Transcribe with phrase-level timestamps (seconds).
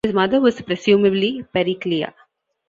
[0.03, 2.15] His mother was presumably Pericleia.